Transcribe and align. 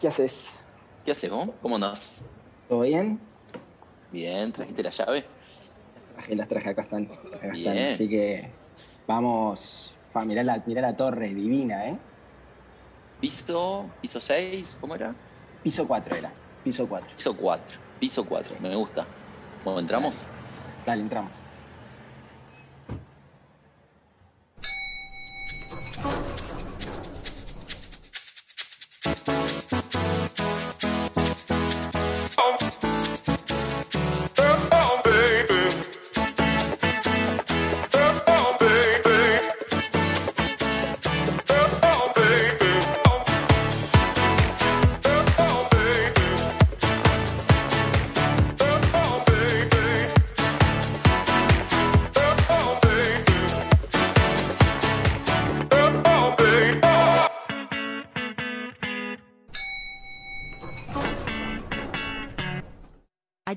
¿Qué 0.00 0.06
haces? 0.06 0.60
¿Qué 1.04 1.10
haces 1.10 1.28
vos? 1.28 1.48
¿Cómo 1.60 1.74
andás? 1.74 2.10
¿Todo 2.68 2.82
bien? 2.82 3.18
Bien, 4.12 4.52
¿trajiste 4.52 4.82
la 4.82 4.90
llave? 4.90 5.26
Traje, 6.14 6.36
las 6.36 6.48
traje, 6.48 6.68
acá 6.70 6.82
están. 6.82 7.04
Acá 7.04 7.24
están. 7.34 7.52
Bien. 7.52 7.88
Así 7.88 8.08
que 8.08 8.48
vamos. 9.08 9.94
Fa, 10.12 10.24
mirá 10.24 10.44
la, 10.44 10.62
mirá 10.66 10.82
la 10.82 10.96
torre 10.96 11.34
divina, 11.34 11.88
¿eh? 11.88 11.98
¿Piso? 13.20 13.86
¿Piso 14.00 14.20
6? 14.20 14.76
¿Cómo 14.80 14.94
era? 14.94 15.14
Piso 15.64 15.86
4 15.86 16.14
era. 16.16 16.32
Piso 16.62 16.88
4. 16.88 17.08
Piso 17.16 17.36
4. 17.36 17.78
Piso 17.98 18.24
4, 18.24 18.56
me 18.60 18.76
gusta. 18.76 19.04
Bueno, 19.64 19.80
¿entramos? 19.80 20.22
Dale, 20.86 21.02
entramos. 21.02 21.32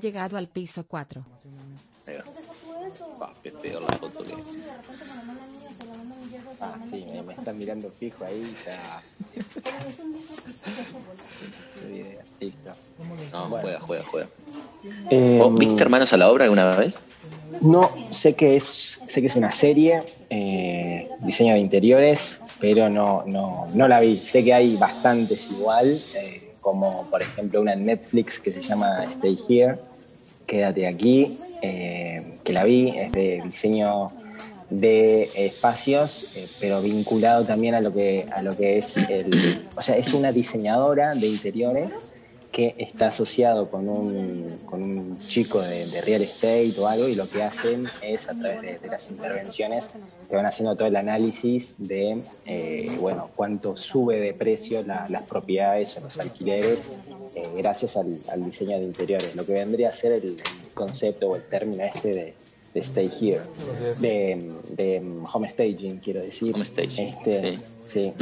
Llegado 0.02 0.36
al 0.36 0.48
piso 0.48 0.84
4. 0.86 1.24
Ahí 2.06 2.16
va. 2.16 2.24
Pa, 3.18 3.32
qué 3.42 3.52
feo 3.52 3.80
la 3.80 3.86
foto 3.96 4.24
que. 4.24 4.34
Ah, 6.60 6.74
sí, 6.90 7.04
me, 7.10 7.22
me 7.22 7.32
están 7.34 7.56
mirando 7.56 7.90
fijo 7.98 8.24
ahí. 8.24 8.54
Ya. 8.66 9.02
No, 13.32 13.48
juega, 13.48 13.80
juega, 13.80 14.04
juega. 14.04 14.28
Eh, 15.10 15.38
¿Vos 15.40 15.58
viste 15.58 15.82
Hermanos 15.82 16.12
a 16.12 16.16
la 16.16 16.30
obra 16.30 16.44
alguna 16.44 16.76
vez? 16.76 16.96
No, 17.60 17.90
sé 18.10 18.34
que 18.34 18.56
es, 18.56 19.00
sé 19.06 19.20
que 19.20 19.28
es 19.28 19.36
una 19.36 19.52
serie, 19.52 20.02
eh, 20.28 21.08
diseño 21.20 21.54
de 21.54 21.60
interiores, 21.60 22.40
pero 22.60 22.88
no, 22.90 23.22
no, 23.26 23.68
no 23.72 23.88
la 23.88 24.00
vi. 24.00 24.16
Sé 24.16 24.42
que 24.42 24.52
hay 24.52 24.76
bastantes 24.76 25.50
igual, 25.50 26.00
eh, 26.16 26.54
como 26.60 27.04
por 27.10 27.22
ejemplo 27.22 27.60
una 27.60 27.74
en 27.74 27.84
Netflix 27.86 28.40
que 28.40 28.50
se 28.50 28.62
llama 28.62 29.04
Stay 29.04 29.38
Here, 29.48 29.78
Quédate 30.46 30.86
aquí, 30.86 31.38
eh, 31.62 32.38
que 32.44 32.52
la 32.52 32.64
vi, 32.64 32.90
es 32.96 33.12
de 33.12 33.40
diseño 33.44 34.12
de 34.70 35.28
espacios, 35.34 36.34
eh, 36.36 36.46
pero 36.60 36.80
vinculado 36.80 37.44
también 37.44 37.74
a 37.74 37.80
lo 37.80 37.92
que 37.92 38.26
a 38.34 38.42
lo 38.42 38.52
que 38.52 38.78
es 38.78 38.96
el, 38.96 39.62
o 39.76 39.82
sea, 39.82 39.96
es 39.96 40.14
una 40.14 40.32
diseñadora 40.32 41.14
de 41.14 41.26
interiores 41.26 41.98
que 42.52 42.74
está 42.76 43.06
asociado 43.06 43.70
con 43.70 43.88
un, 43.88 44.56
con 44.66 44.82
un 44.82 45.18
chico 45.26 45.60
de, 45.62 45.86
de 45.86 46.02
real 46.02 46.20
estate 46.20 46.74
o 46.78 46.86
algo 46.86 47.08
y 47.08 47.14
lo 47.14 47.26
que 47.28 47.42
hacen 47.42 47.86
es 48.02 48.28
a 48.28 48.34
través 48.38 48.60
de, 48.60 48.78
de 48.78 48.88
las 48.88 49.10
intervenciones 49.10 49.90
que 50.28 50.36
van 50.36 50.44
haciendo 50.44 50.76
todo 50.76 50.86
el 50.86 50.96
análisis 50.96 51.74
de 51.78 52.22
eh, 52.44 52.94
bueno 53.00 53.30
cuánto 53.34 53.76
sube 53.78 54.20
de 54.20 54.34
precio 54.34 54.82
la- 54.82 55.06
las 55.08 55.22
propiedades 55.22 55.96
o 55.96 56.00
los 56.00 56.18
alquileres 56.18 56.84
eh, 57.34 57.48
gracias 57.56 57.96
al, 57.96 58.18
al 58.30 58.44
diseño 58.44 58.78
de 58.78 58.84
interiores 58.84 59.34
lo 59.34 59.46
que 59.46 59.54
vendría 59.54 59.88
a 59.88 59.92
ser 59.94 60.12
el, 60.12 60.24
el 60.24 60.70
concepto 60.74 61.30
o 61.30 61.36
el 61.36 61.44
término 61.48 61.82
este 61.84 62.08
de, 62.10 62.34
de 62.74 62.80
stay 62.80 63.08
here 63.18 63.40
de, 63.98 64.52
de 64.68 65.02
home 65.32 65.48
staging 65.48 66.00
quiero 66.00 66.20
decir. 66.20 66.54
Home 66.54 66.66
staging, 66.66 67.08
este, 67.08 67.58
sí, 67.82 68.12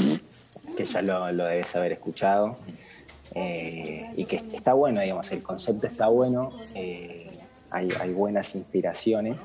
que 0.76 0.84
ya 0.84 1.02
lo, 1.02 1.30
lo 1.32 1.44
debes 1.46 1.74
haber 1.74 1.92
escuchado 1.92 2.56
eh, 3.34 4.12
y 4.16 4.24
que 4.24 4.36
está 4.36 4.72
bueno, 4.72 5.00
digamos, 5.00 5.30
el 5.32 5.42
concepto 5.42 5.86
está 5.86 6.08
bueno, 6.08 6.52
eh, 6.74 7.30
hay, 7.70 7.88
hay 8.00 8.12
buenas 8.12 8.54
inspiraciones, 8.54 9.44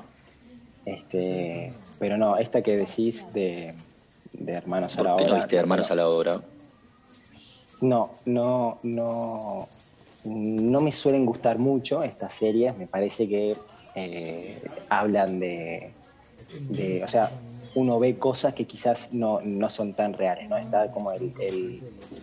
este, 0.84 1.72
pero 1.98 2.16
no, 2.18 2.36
esta 2.36 2.62
que 2.62 2.76
decís 2.76 3.26
de, 3.32 3.74
de 4.32 4.52
Hermanos 4.52 4.96
a 4.98 5.02
la 5.02 5.10
¿Por 5.10 5.18
qué 5.18 5.24
no 5.24 5.30
Obra, 5.32 5.44
viste 5.44 5.56
Hermanos 5.56 5.90
a 5.90 5.94
la 5.94 6.08
obra? 6.08 6.42
no, 7.80 8.10
no, 8.24 8.78
no, 8.82 9.68
no 10.24 10.80
me 10.80 10.92
suelen 10.92 11.26
gustar 11.26 11.58
mucho 11.58 12.02
estas 12.02 12.32
series, 12.34 12.76
me 12.76 12.86
parece 12.86 13.28
que 13.28 13.56
eh, 13.94 14.62
hablan 14.88 15.38
de, 15.38 15.90
de, 16.68 17.04
o 17.04 17.08
sea, 17.08 17.30
uno 17.76 17.98
ve 17.98 18.16
cosas 18.16 18.54
que 18.54 18.64
quizás 18.64 19.12
no, 19.12 19.42
no 19.42 19.68
son 19.68 19.92
tan 19.92 20.14
reales, 20.14 20.48
¿no? 20.48 20.56
Está 20.56 20.90
como 20.90 21.12
el, 21.12 21.30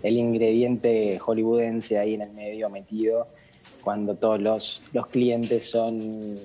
el- 0.02 0.18
ingrediente 0.18 1.20
hollywoodense 1.20 2.00
ahí 2.00 2.16
en 2.16 2.24
el 2.24 2.32
medio 2.32 2.72
metido, 2.72 3.28
cuando 3.84 4.16
todos 4.16 4.42
los, 4.42 4.82
los 4.94 5.06
clientes 5.08 5.70
son, 5.70 6.40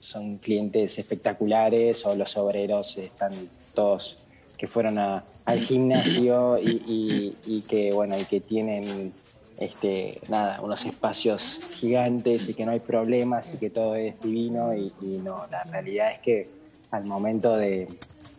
son 0.00 0.38
clientes 0.38 0.98
espectaculares 0.98 2.04
o 2.06 2.16
los 2.16 2.36
obreros 2.36 2.98
están 2.98 3.30
todos 3.72 4.18
que 4.58 4.66
fueron 4.66 4.98
al 4.98 5.60
gimnasio 5.60 6.58
y, 6.58 7.64
que 7.68 7.92
bueno 7.92 8.18
y 8.18 8.24
que 8.24 8.40
tienen 8.40 9.12
este 9.58 10.20
nada 10.28 10.60
unos 10.60 10.84
espacios 10.86 11.60
gigantes 11.74 12.48
y 12.48 12.54
que 12.54 12.66
no 12.66 12.72
hay 12.72 12.80
problemas 12.80 13.54
y 13.54 13.58
que 13.58 13.70
todo 13.70 13.94
es 13.94 14.20
divino 14.20 14.74
y 14.74 14.92
no 15.22 15.46
la 15.50 15.62
realidad 15.64 16.12
es 16.12 16.18
que 16.18 16.48
al 16.90 17.04
momento 17.04 17.56
de, 17.56 17.86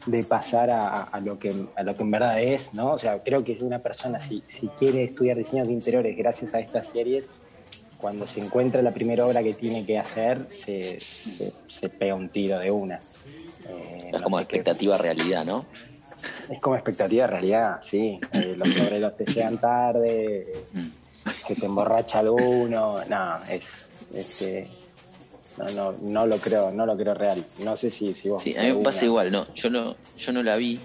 de 0.05 0.23
pasar 0.23 0.69
a, 0.71 1.19
lo 1.23 1.37
que 1.37 1.53
a 1.75 1.83
lo 1.83 1.95
que 1.95 2.03
en 2.03 2.11
verdad 2.11 2.41
es 2.41 2.73
no 2.73 2.91
o 2.93 2.97
sea 2.97 3.19
creo 3.23 3.43
que 3.43 3.57
una 3.61 3.79
persona 3.79 4.19
si, 4.19 4.41
si 4.47 4.67
quiere 4.69 5.03
estudiar 5.03 5.37
diseño 5.37 5.63
de 5.65 5.71
interiores 5.73 6.17
gracias 6.17 6.53
a 6.55 6.59
estas 6.59 6.87
series 6.87 7.29
cuando 7.97 8.25
se 8.25 8.39
encuentra 8.39 8.81
la 8.81 8.91
primera 8.91 9.25
obra 9.27 9.43
que 9.43 9.53
tiene 9.53 9.85
que 9.85 9.99
hacer 9.99 10.47
se, 10.55 10.99
se- 10.99 11.53
se 11.67 11.89
pega 11.89 12.15
un 12.15 12.29
tiro 12.29 12.57
de 12.59 12.71
una 12.71 12.99
Eh, 13.69 14.05
Es 14.07 14.11
no 14.13 14.23
como 14.23 14.37
qué- 14.37 14.43
expectativa 14.43 14.97
realidad, 14.97 15.45
¿no? 15.45 15.65
es 16.49 16.59
como 16.59 16.75
expectativa 16.75 17.27
realidad, 17.27 17.79
sí. 17.83 18.19
Eh, 18.33 18.55
los 18.57 18.75
obreros 18.77 19.15
te 19.17 19.25
llegan 19.25 19.59
tarde, 19.59 20.47
Mm. 20.73 20.87
se 21.39 21.55
te 21.55 21.65
emborracha 21.67 22.19
alguno. 22.19 22.97
No, 23.07 23.37
es, 23.49 23.61
es, 24.13 24.41
eh, 24.41 24.67
no, 25.57 25.65
no, 25.91 25.91
no 26.01 26.25
lo 26.25 26.37
creo, 26.37 26.71
no 26.71 26.85
lo 26.85 26.95
creo 26.97 27.13
real. 27.13 27.43
No 27.59 27.75
sé 27.77 27.91
si, 27.91 28.13
si 28.13 28.29
vos. 28.29 28.41
Sí, 28.41 28.55
a 28.57 28.61
mí 28.63 28.73
me 28.73 28.83
pasa 28.83 29.05
igual, 29.05 29.31
no, 29.31 29.47
yo 29.53 29.69
no, 29.69 29.95
yo 30.17 30.31
no 30.33 30.43
la 30.43 30.55
vi, 30.57 30.79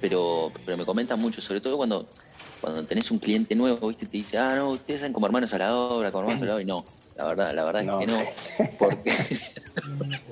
pero, 0.00 0.50
pero 0.64 0.76
me 0.76 0.84
comentan 0.84 1.20
mucho, 1.20 1.40
sobre 1.40 1.60
todo 1.60 1.76
cuando, 1.76 2.06
cuando 2.60 2.84
tenés 2.84 3.10
un 3.10 3.18
cliente 3.18 3.54
nuevo, 3.54 3.88
viste, 3.88 4.06
te 4.06 4.16
dice, 4.18 4.38
ah, 4.38 4.54
no, 4.56 4.70
ustedes 4.70 5.00
son 5.00 5.12
como 5.12 5.26
hermanos 5.26 5.52
a 5.54 5.58
la 5.58 5.74
obra, 5.76 6.10
como 6.10 6.22
hermanos 6.22 6.42
a 6.42 6.46
la 6.46 6.52
obra, 6.54 6.62
y 6.62 6.66
no, 6.66 6.84
la 7.16 7.26
verdad, 7.26 7.54
la 7.54 7.64
verdad 7.64 7.82
No. 7.82 8.00
es 8.00 8.06
que 8.06 8.12
no, 8.12 8.18
porque 8.78 9.12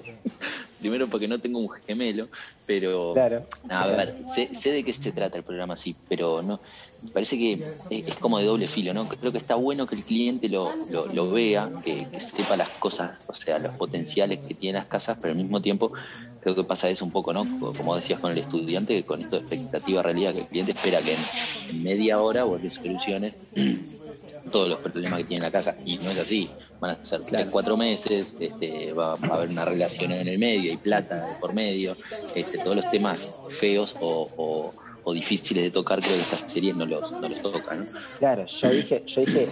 primero 0.80 1.06
porque 1.06 1.28
no 1.28 1.38
tengo 1.38 1.58
un 1.58 1.68
gemelo, 1.70 2.28
pero 2.66 3.12
Claro. 3.14 3.46
a 3.68 3.86
ver, 3.86 4.16
sé, 4.34 4.50
sé 4.54 4.72
de 4.72 4.82
qué 4.84 4.92
se 4.92 5.12
trata 5.12 5.36
el 5.36 5.44
programa, 5.44 5.76
sí, 5.76 5.94
pero 6.08 6.42
no, 6.42 6.60
me 7.02 7.10
parece 7.10 7.38
que 7.38 7.52
es, 7.52 7.62
es 7.90 8.14
como 8.16 8.38
de 8.38 8.44
doble 8.44 8.66
filo, 8.68 8.92
¿no? 8.92 9.08
Creo 9.08 9.32
que 9.32 9.38
está 9.38 9.54
bueno 9.54 9.86
que 9.86 9.96
el 9.96 10.04
cliente 10.04 10.48
lo, 10.48 10.70
lo, 10.90 11.06
lo 11.06 11.30
vea, 11.30 11.70
que, 11.84 12.06
que 12.10 12.20
sepa 12.20 12.56
las 12.56 12.70
cosas, 12.70 13.20
o 13.26 13.34
sea, 13.34 13.58
los 13.58 13.76
potenciales 13.76 14.38
que 14.46 14.54
tienen 14.54 14.80
las 14.80 14.86
casas, 14.88 15.16
pero 15.20 15.32
al 15.32 15.38
mismo 15.38 15.60
tiempo 15.62 15.92
creo 16.40 16.54
que 16.54 16.64
pasa 16.64 16.88
eso 16.88 17.04
un 17.04 17.10
poco, 17.10 17.32
¿no? 17.32 17.44
Como 17.60 17.94
decías 17.96 18.18
con 18.18 18.32
el 18.32 18.38
estudiante, 18.38 18.94
que 18.96 19.04
con 19.04 19.20
esto 19.20 19.36
de 19.36 19.42
expectativa 19.42 20.02
realidad, 20.02 20.32
que 20.32 20.40
el 20.40 20.46
cliente 20.46 20.72
espera 20.72 21.00
que 21.02 21.12
en, 21.14 21.20
en 21.68 21.82
media 21.82 22.18
hora 22.18 22.44
vos 22.44 22.62
le 22.62 22.70
soluciones 22.70 23.40
todos 24.52 24.68
los 24.68 24.78
problemas 24.78 25.18
que 25.18 25.24
tiene 25.24 25.42
la 25.42 25.50
casa, 25.50 25.76
y 25.84 25.98
no 25.98 26.10
es 26.10 26.18
así. 26.18 26.50
Van 26.80 26.92
a 26.92 27.04
ser 27.04 27.20
tres, 27.22 27.46
cuatro 27.50 27.76
meses, 27.76 28.36
este, 28.38 28.92
va, 28.92 29.16
va 29.16 29.28
a 29.28 29.34
haber 29.36 29.50
una 29.50 29.64
relación 29.66 30.12
en 30.12 30.26
el 30.28 30.38
medio, 30.38 30.72
y 30.72 30.78
plata 30.78 31.26
de 31.26 31.34
por 31.36 31.52
medio, 31.52 31.96
este, 32.34 32.58
todos 32.58 32.76
los 32.76 32.90
temas 32.90 33.28
feos 33.46 33.96
o, 34.00 34.26
o- 34.36 34.74
o 35.02 35.12
difíciles 35.14 35.62
de 35.64 35.70
tocar, 35.70 36.00
creo 36.00 36.14
que 36.16 36.22
estas 36.22 36.42
series 36.42 36.76
no 36.76 36.84
los, 36.86 37.12
no 37.12 37.28
los 37.28 37.40
tocan, 37.40 37.80
¿no? 37.80 37.86
Claro, 38.18 38.44
yo 38.46 38.70
dije, 38.70 39.02
yo 39.06 39.20
dije, 39.22 39.46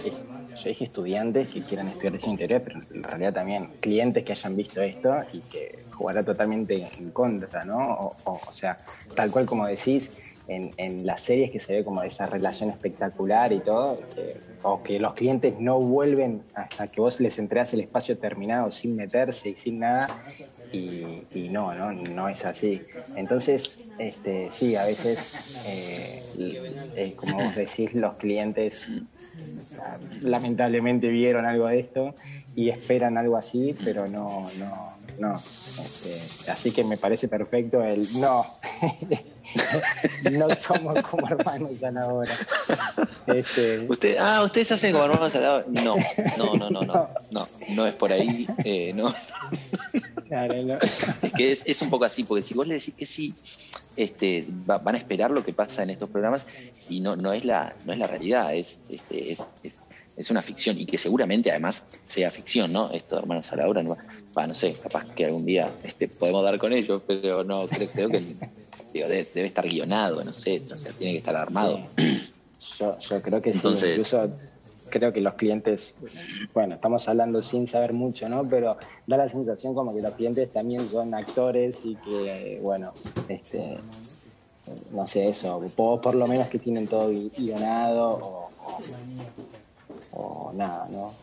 yo 0.55 0.69
dije 0.69 0.83
estudiantes 0.83 1.47
que 1.49 1.63
quieran 1.63 1.87
estudiar 1.87 2.13
diseño 2.13 2.33
interior, 2.33 2.61
pero 2.63 2.79
en 2.91 3.03
realidad 3.03 3.33
también 3.33 3.69
clientes 3.79 4.23
que 4.23 4.31
hayan 4.33 4.55
visto 4.55 4.81
esto 4.81 5.15
y 5.33 5.41
que 5.41 5.85
jugará 5.91 6.21
totalmente 6.23 6.87
en 6.99 7.11
contra, 7.11 7.63
¿no? 7.65 7.77
O, 7.77 8.15
o- 8.25 8.39
o 8.47 8.51
sea, 8.51 8.77
tal 9.15 9.31
cual 9.31 9.45
como 9.47 9.65
decís, 9.67 10.11
en, 10.49 11.05
las 11.05 11.21
series 11.21 11.51
que 11.51 11.59
se 11.59 11.73
ve 11.77 11.83
como 11.83 12.03
esa 12.03 12.25
relación 12.25 12.69
espectacular 12.69 13.53
y 13.53 13.61
todo, 13.61 13.99
que- 14.15 14.41
o 14.63 14.83
que 14.83 14.99
los 14.99 15.13
clientes 15.13 15.55
no 15.59 15.79
vuelven 15.79 16.43
hasta 16.53 16.87
que 16.87 16.99
vos 16.99 17.19
les 17.21 17.39
entregas 17.39 17.73
el 17.73 17.81
espacio 17.81 18.17
terminado 18.17 18.71
sin 18.71 18.95
meterse 18.95 19.49
y 19.51 19.55
sin 19.55 19.79
nada, 19.79 20.07
y, 20.71 21.49
no, 21.49 21.73
no, 21.73 21.91
no 21.93 22.29
es 22.29 22.45
así. 22.45 22.85
Entonces, 23.15 23.79
este, 23.97 24.51
sí, 24.51 24.75
a 24.75 24.85
veces, 24.85 25.33
eh, 25.65 27.13
como 27.15 27.37
vos 27.37 27.55
decís, 27.55 27.93
los 27.93 28.17
clientes 28.17 28.85
lamentablemente 30.21 31.09
vieron 31.09 31.45
algo 31.45 31.67
de 31.67 31.79
esto 31.79 32.15
y 32.55 32.69
esperan 32.69 33.17
algo 33.17 33.37
así, 33.37 33.75
pero 33.83 34.07
no, 34.07 34.49
no, 34.57 34.98
no. 35.19 35.35
Este, 35.35 36.51
así 36.51 36.71
que 36.71 36.83
me 36.83 36.97
parece 36.97 37.27
perfecto 37.27 37.83
el 37.83 38.07
no. 38.19 38.57
no 40.31 40.55
somos 40.55 41.01
como 41.03 41.27
hermanos 41.27 41.83
a 41.83 41.91
la 41.91 42.07
hora. 42.07 42.33
Este, 43.27 43.79
Usted, 43.87 44.17
ah, 44.19 44.43
ustedes 44.43 44.71
hacen 44.71 44.91
como 44.91 45.05
hermanos 45.05 45.35
a 45.35 45.39
la 45.39 45.55
hora. 45.55 45.65
No, 45.69 45.95
no, 46.37 46.55
no, 46.55 46.69
no, 46.69 46.81
no, 46.81 47.09
no, 47.31 47.47
no, 47.69 47.85
es 47.85 47.93
por 47.95 48.11
ahí. 48.11 48.47
Eh, 48.63 48.93
no. 48.93 49.13
Es 51.21 51.33
que 51.33 51.51
es, 51.51 51.81
un 51.81 51.89
poco 51.89 52.05
así, 52.05 52.23
porque 52.23 52.43
si 52.43 52.53
vos 52.53 52.67
le 52.67 52.75
decís 52.75 52.93
que 52.93 53.05
sí, 53.05 53.33
este, 53.95 54.45
van 54.47 54.95
a 54.95 54.97
esperar 54.97 55.31
lo 55.31 55.43
que 55.43 55.53
pasa 55.53 55.83
en 55.83 55.89
estos 55.89 56.09
programas 56.09 56.45
y 56.87 56.99
no, 56.99 57.15
no, 57.15 57.33
es, 57.33 57.43
la, 57.45 57.75
no 57.85 57.93
es 57.93 57.99
la 57.99 58.07
realidad, 58.07 58.53
es, 58.53 58.79
este, 58.89 59.31
es, 59.31 59.53
es, 59.63 59.81
es 60.19 60.29
una 60.29 60.41
ficción 60.41 60.77
y 60.77 60.85
que 60.85 60.97
seguramente 60.97 61.49
además 61.49 61.87
sea 62.03 62.29
ficción, 62.29 62.73
¿no? 62.73 62.91
Esto 62.91 63.15
de 63.15 63.21
Hermanos 63.21 63.51
a 63.53 63.55
la 63.55 63.67
Hora, 63.69 63.81
no, 63.81 63.97
no 64.47 64.55
sé, 64.55 64.73
capaz 64.73 65.05
que 65.13 65.25
algún 65.25 65.45
día 65.45 65.71
este, 65.83 66.07
podemos 66.07 66.43
dar 66.43 66.57
con 66.57 66.73
ellos, 66.73 67.01
pero 67.05 67.43
no, 67.43 67.67
creo, 67.67 67.89
creo 67.89 68.09
que 68.09 68.21
debe, 68.93 69.45
estar 69.45 69.67
guionado, 69.67 70.23
no 70.23 70.33
sé, 70.33 70.61
no 70.69 70.77
sé, 70.77 70.91
tiene 70.93 71.13
que 71.13 71.19
estar 71.19 71.35
armado. 71.35 71.79
Yo, 72.77 72.97
yo, 72.99 73.21
creo 73.21 73.41
que 73.41 73.53
sí, 73.53 73.67
incluso 73.67 74.27
creo 74.89 75.13
que 75.13 75.21
los 75.21 75.35
clientes, 75.35 75.95
bueno, 76.53 76.75
estamos 76.75 77.07
hablando 77.07 77.41
sin 77.41 77.67
saber 77.67 77.93
mucho, 77.93 78.27
¿no? 78.27 78.47
Pero 78.47 78.77
da 79.07 79.17
la 79.17 79.29
sensación 79.29 79.73
como 79.73 79.93
que 79.93 80.01
los 80.01 80.13
clientes 80.13 80.51
también 80.51 80.87
son 80.89 81.13
actores 81.13 81.85
y 81.85 81.95
que, 81.95 82.59
bueno, 82.61 82.93
este, 83.27 83.77
no 84.91 85.07
sé, 85.07 85.29
eso, 85.29 85.61
por, 85.75 86.01
por 86.01 86.15
lo 86.15 86.27
menos 86.27 86.49
que 86.49 86.59
tienen 86.59 86.87
todo 86.87 87.09
guionado 87.09 88.09
o, 88.09 88.49
o, 90.11 90.51
nada, 90.53 90.87
¿no? 90.91 91.13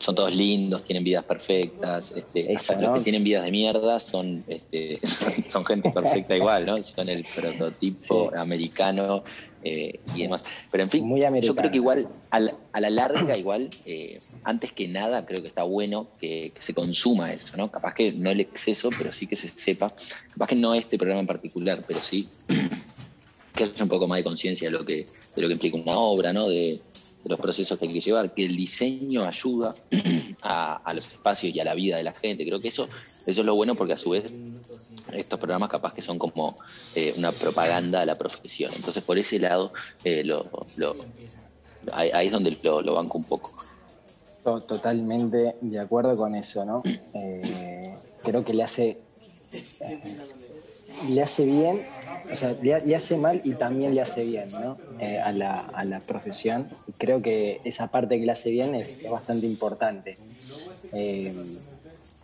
Son 0.00 0.14
todos 0.14 0.34
lindos, 0.34 0.84
tienen 0.84 1.02
vidas 1.02 1.24
perfectas. 1.24 2.12
Este, 2.12 2.52
los 2.52 2.98
que 2.98 3.04
tienen 3.04 3.24
vidas 3.24 3.44
de 3.44 3.50
mierda 3.50 3.98
son, 4.00 4.44
este, 4.46 5.00
son, 5.48 5.64
gente 5.64 5.90
perfecta 5.90 6.36
igual, 6.36 6.66
¿no? 6.66 6.82
Son 6.82 7.08
el 7.08 7.24
prototipo 7.34 8.30
americano 8.34 9.24
eh, 9.62 9.98
y 10.14 10.22
demás. 10.22 10.42
Pero 10.70 10.84
en 10.84 10.90
fin, 10.90 11.16
yo 11.42 11.54
creo 11.54 11.70
que 11.70 11.76
igual, 11.76 12.08
a 12.30 12.40
la, 12.40 12.90
larga, 12.90 13.36
igual, 13.36 13.70
eh, 13.86 14.20
antes 14.44 14.72
que 14.72 14.88
nada, 14.88 15.24
creo 15.24 15.42
que 15.42 15.48
está 15.48 15.62
bueno 15.62 16.08
que, 16.20 16.52
se 16.58 16.74
consuma 16.74 17.32
eso, 17.32 17.56
¿no? 17.56 17.70
Capaz 17.70 17.94
que 17.94 18.12
no 18.12 18.30
el 18.30 18.40
exceso, 18.40 18.90
pero 18.96 19.12
sí 19.12 19.26
que 19.26 19.36
se 19.36 19.48
sepa. 19.48 19.88
Capaz 20.32 20.48
que 20.48 20.56
no 20.56 20.74
este 20.74 20.98
programa 20.98 21.20
en 21.20 21.26
particular, 21.26 21.82
pero 21.86 22.00
sí 22.00 22.28
que 23.54 23.64
haya 23.64 23.82
un 23.82 23.88
poco 23.88 24.06
más 24.06 24.18
de 24.18 24.24
conciencia 24.24 24.68
de 24.68 24.78
lo 24.78 24.84
que 24.84 25.06
de 25.34 25.42
lo 25.42 25.48
que 25.48 25.54
implica 25.54 25.76
una 25.76 25.98
obra, 25.98 26.32
¿no? 26.32 26.48
De, 26.48 26.80
de, 27.22 27.28
los 27.28 27.38
procesos 27.38 27.78
que 27.78 27.86
hay 27.86 27.92
que 27.92 28.00
llevar, 28.00 28.32
que 28.34 28.44
el 28.44 28.56
diseño 28.56 29.24
ayuda 29.24 29.74
a, 30.42 30.92
los 30.94 31.06
espacios 31.06 31.54
y 31.54 31.60
a 31.60 31.64
la 31.64 31.74
vida 31.74 31.96
de 31.96 32.02
la 32.02 32.12
gente. 32.12 32.44
Creo 32.46 32.60
que 32.60 32.68
eso, 32.68 32.88
eso 33.26 33.40
es 33.40 33.46
lo 33.46 33.54
bueno 33.54 33.74
porque 33.74 33.92
a 33.94 33.98
su 33.98 34.10
vez 34.10 34.24
estos 35.12 35.38
programas 35.38 35.70
capaz 35.70 35.94
que 35.94 36.02
son 36.02 36.18
como 36.18 36.56
eh, 36.94 37.14
una 37.16 37.32
propaganda 37.32 38.02
a 38.02 38.06
la 38.06 38.14
profesión. 38.14 38.72
Entonces 38.74 39.02
por 39.02 39.18
ese 39.18 39.38
lado 39.38 39.72
eh, 40.04 40.24
lo, 40.24 40.46
ahí, 41.92 42.26
es 42.26 42.32
donde 42.32 42.56
lo, 42.62 42.94
banco 42.94 43.18
un 43.18 43.24
poco. 43.24 43.54
Totalmente 44.66 45.56
de 45.60 45.78
acuerdo 45.78 46.16
con 46.16 46.34
eso, 46.34 46.64
¿no? 46.64 46.82
Eh, 47.12 47.94
creo 48.22 48.44
que 48.44 48.54
le 48.54 48.62
hace 48.62 48.98
le 51.08 51.22
hace 51.22 51.44
bien, 51.44 51.86
o 52.32 52.36
sea, 52.36 52.54
le, 52.62 52.94
hace 52.94 53.16
mal 53.16 53.40
y 53.44 53.52
también 53.52 53.94
le 53.94 54.00
hace 54.00 54.24
bien, 54.24 54.50
¿no? 54.50 54.76
a, 55.24 55.32
la, 55.32 55.60
a, 55.60 55.84
la, 55.84 56.00
profesión. 56.00 56.68
Y 56.86 56.92
creo 56.92 57.22
que 57.22 57.60
esa 57.64 57.88
parte 57.88 58.18
que 58.18 58.26
le 58.26 58.32
hace 58.32 58.50
bien 58.50 58.74
es, 58.74 58.96
bastante 59.08 59.46
importante 59.46 60.16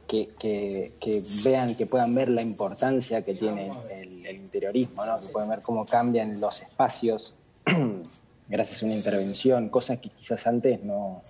que, 0.06 1.23
vean, 1.45 1.75
que 1.75 1.87
puedan 1.87 2.15
ver 2.15 2.29
la 2.29 2.43
importancia 2.43 3.23
que 3.23 3.35
tiene 3.35 3.71
el, 3.91 4.37
interiorismo, 4.37 5.05
¿no? 5.05 5.19
que 5.19 5.27
puedan 5.29 5.49
ver 5.49 5.61
cómo 5.62 5.85
cambian 5.87 6.41
los 6.41 6.62
espacios 6.62 7.35
gracias 8.49 8.83
a 8.83 8.87
una 8.87 8.95
intervención, 8.95 9.69
cosas 9.69 9.99
que 9.99 10.11
quizás 10.11 10.47
antes 10.47 10.83
no, 10.83 11.23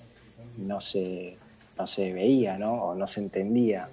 no, 0.58 0.80
se, 0.80 1.36
no 1.78 1.86
se 1.86 2.12
veía 2.12 2.58
¿no? 2.58 2.74
o 2.74 2.94
no 2.94 3.06
se 3.06 3.20
entendía. 3.20 3.88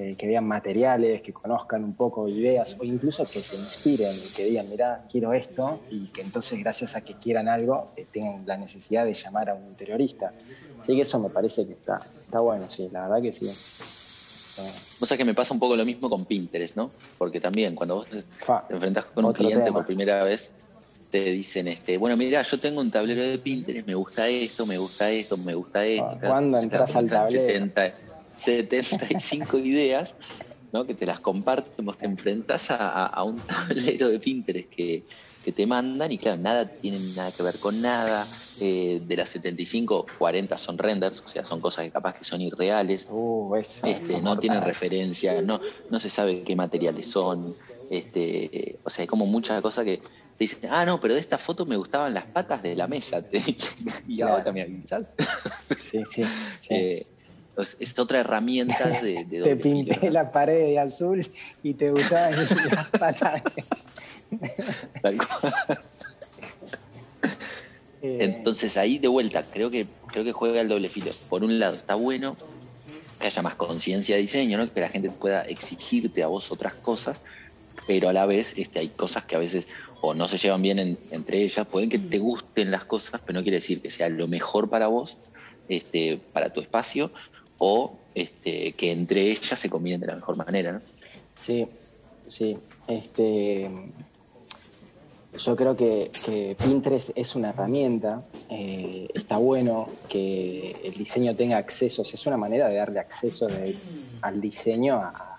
Eh, 0.00 0.14
que 0.16 0.28
vean 0.28 0.46
materiales, 0.46 1.22
que 1.22 1.32
conozcan 1.32 1.82
un 1.82 1.94
poco 1.94 2.28
ideas 2.28 2.76
o 2.78 2.84
incluso 2.84 3.24
que 3.24 3.42
se 3.42 3.56
inspiren, 3.56 4.14
que 4.36 4.44
digan, 4.44 4.70
mira, 4.70 5.04
quiero 5.10 5.32
esto 5.32 5.80
y 5.90 6.06
que 6.06 6.20
entonces 6.20 6.60
gracias 6.60 6.94
a 6.94 7.00
que 7.00 7.14
quieran 7.14 7.48
algo 7.48 7.88
eh, 7.96 8.06
tengan 8.12 8.46
la 8.46 8.56
necesidad 8.56 9.04
de 9.04 9.12
llamar 9.12 9.50
a 9.50 9.54
un 9.54 9.66
interiorista. 9.66 10.32
Así 10.78 10.94
que 10.94 11.02
eso 11.02 11.18
me 11.18 11.30
parece 11.30 11.66
que 11.66 11.72
está, 11.72 11.98
está 12.22 12.38
bueno, 12.38 12.68
sí, 12.68 12.88
la 12.92 13.08
verdad 13.08 13.22
que 13.22 13.32
sí. 13.32 13.50
O 15.00 15.04
sea 15.04 15.16
que 15.16 15.24
me 15.24 15.34
pasa 15.34 15.52
un 15.52 15.58
poco 15.58 15.74
lo 15.74 15.84
mismo 15.84 16.08
con 16.08 16.26
Pinterest, 16.26 16.76
¿no? 16.76 16.92
Porque 17.18 17.40
también 17.40 17.74
cuando 17.74 17.96
vos 17.96 18.06
te, 18.08 18.22
enfrentas 18.72 19.06
con 19.06 19.24
un 19.24 19.32
cliente 19.32 19.72
por 19.72 19.84
primera 19.84 20.22
vez, 20.22 20.52
te 21.10 21.24
dicen, 21.24 21.66
este, 21.66 21.98
bueno, 21.98 22.16
mira, 22.16 22.42
yo 22.42 22.60
tengo 22.60 22.80
un 22.80 22.92
tablero 22.92 23.24
de 23.24 23.36
Pinterest, 23.38 23.84
me 23.84 23.96
gusta 23.96 24.28
esto, 24.28 24.64
me 24.64 24.78
gusta 24.78 25.10
esto, 25.10 25.36
me 25.36 25.56
gusta 25.56 25.84
esto. 25.84 26.18
¿Cuándo 26.20 26.56
entras 26.56 26.94
al 26.94 27.10
tablero? 27.10 27.72
75 28.38 29.58
ideas, 29.64 30.14
¿no? 30.72 30.86
Que 30.86 30.94
te 30.94 31.06
las 31.06 31.20
compartimos, 31.20 31.98
te 31.98 32.06
enfrentas 32.06 32.68
a, 32.70 33.22
un 33.24 33.38
tablero 33.46 34.08
de 34.08 34.18
Pinterest 34.18 34.68
que, 34.68 35.02
que 35.44 35.52
te 35.52 35.66
mandan 35.66 36.12
y 36.12 36.18
claro, 36.18 36.40
nada 36.40 36.68
tiene 36.68 36.98
nada 37.16 37.32
que 37.32 37.42
ver 37.42 37.58
con 37.58 37.80
nada, 37.80 38.26
eh, 38.60 39.00
de 39.04 39.16
las 39.16 39.30
75, 39.30 40.06
40 40.18 40.58
son 40.58 40.78
renders, 40.78 41.22
o 41.24 41.28
sea, 41.28 41.44
son 41.44 41.60
cosas 41.60 41.84
que 41.86 41.90
capaz 41.90 42.18
que 42.18 42.24
son 42.24 42.40
irreales, 42.40 43.08
uh, 43.10 43.54
este, 43.56 44.20
no 44.20 44.38
tienen 44.38 44.62
referencia, 44.62 45.40
no, 45.42 45.60
no 45.90 46.00
se 46.00 46.10
sabe 46.10 46.42
qué 46.42 46.56
materiales 46.56 47.06
son, 47.06 47.54
este, 47.90 48.70
eh, 48.70 48.78
o 48.84 48.90
sea, 48.90 49.02
hay 49.02 49.06
como 49.06 49.26
muchas 49.26 49.60
cosas 49.62 49.84
que 49.84 49.98
te 49.98 50.44
dicen, 50.44 50.70
ah, 50.70 50.84
no, 50.84 51.00
pero 51.00 51.14
de 51.14 51.20
esta 51.20 51.38
foto 51.38 51.66
me 51.66 51.76
gustaban 51.76 52.14
las 52.14 52.26
patas 52.26 52.62
de 52.62 52.76
la 52.76 52.86
mesa, 52.86 53.22
te 53.30 53.42
y 54.06 54.22
ahora 54.22 54.52
me 54.52 54.62
avisas. 54.62 55.12
Sí, 55.80 56.02
sí, 56.08 56.22
eh, 56.70 57.06
es 57.58 57.98
otra 57.98 58.20
herramienta 58.20 58.88
de, 58.88 59.24
de 59.24 59.42
Te 59.42 59.56
pinté 59.56 60.10
la 60.10 60.30
pared 60.30 60.58
de 60.66 60.78
azul 60.78 61.26
y 61.62 61.74
te 61.74 61.90
gustaban 61.90 62.36
las 62.36 62.88
patas. 62.98 63.42
Eh, 68.00 68.18
Entonces 68.20 68.76
ahí 68.76 68.98
de 68.98 69.08
vuelta, 69.08 69.42
creo 69.42 69.70
que, 69.70 69.86
creo 70.06 70.24
que 70.24 70.32
juega 70.32 70.60
el 70.60 70.68
doble 70.68 70.88
filo. 70.88 71.10
Por 71.28 71.42
un 71.42 71.58
lado, 71.58 71.74
está 71.74 71.94
bueno 71.94 72.36
que 73.18 73.26
haya 73.26 73.42
más 73.42 73.56
conciencia 73.56 74.14
de 74.14 74.20
diseño, 74.20 74.58
¿no? 74.58 74.72
que 74.72 74.80
la 74.80 74.88
gente 74.88 75.10
pueda 75.10 75.42
exigirte 75.42 76.22
a 76.22 76.28
vos 76.28 76.52
otras 76.52 76.74
cosas, 76.74 77.20
pero 77.86 78.08
a 78.08 78.12
la 78.12 78.26
vez 78.26 78.54
este, 78.56 78.78
hay 78.78 78.88
cosas 78.88 79.24
que 79.24 79.34
a 79.34 79.40
veces 79.40 79.66
o 80.00 80.14
no 80.14 80.28
se 80.28 80.38
llevan 80.38 80.62
bien 80.62 80.96
entre 81.10 81.42
ellas, 81.42 81.66
pueden 81.66 81.90
que 81.90 81.98
te 81.98 82.18
gusten 82.18 82.70
las 82.70 82.84
cosas, 82.84 83.20
pero 83.26 83.38
no 83.38 83.42
quiere 83.42 83.56
decir 83.56 83.80
que 83.82 83.90
sea 83.90 84.08
lo 84.08 84.28
mejor 84.28 84.70
para 84.70 84.86
vos, 84.86 85.16
este, 85.68 86.20
para 86.32 86.52
tu 86.52 86.60
espacio, 86.60 87.10
o 87.58 87.98
este, 88.14 88.72
que 88.72 88.90
entre 88.90 89.30
ellas 89.30 89.58
se 89.58 89.68
combinen 89.70 90.00
de 90.00 90.08
la 90.08 90.16
mejor 90.16 90.36
manera. 90.36 90.72
¿no? 90.72 90.80
Sí, 91.34 91.66
sí. 92.26 92.58
Este, 92.86 93.70
yo 95.36 95.56
creo 95.56 95.76
que, 95.76 96.56
Pinterest 96.58 97.10
es 97.14 97.34
una 97.34 97.50
herramienta, 97.50 98.24
eh, 98.50 99.08
está 99.14 99.36
bueno 99.36 99.88
que 100.08 100.80
el 100.84 100.94
diseño 100.94 101.34
tenga 101.36 101.58
acceso, 101.58 102.02
es 102.02 102.26
una 102.26 102.36
manera 102.36 102.68
de 102.68 102.76
darle 102.76 102.98
acceso 102.98 103.46
al 104.22 104.40
diseño 104.40 104.96
a, 104.96 105.34